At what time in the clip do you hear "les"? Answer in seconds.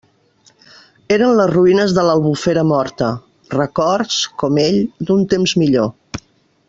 1.39-1.51